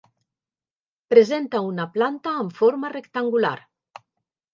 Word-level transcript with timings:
Presenta 1.13 1.61
una 1.65 1.85
planta 1.97 2.33
amb 2.45 2.55
forma 2.61 2.91
rectangular. 2.95 3.53